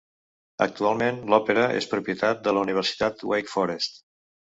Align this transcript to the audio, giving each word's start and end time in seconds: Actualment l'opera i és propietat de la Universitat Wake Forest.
Actualment 0.65 1.19
l'opera 1.33 1.65
i 1.73 1.77
és 1.81 1.87
propietat 1.91 2.41
de 2.47 2.55
la 2.59 2.63
Universitat 2.67 3.23
Wake 3.33 3.53
Forest. 3.57 4.01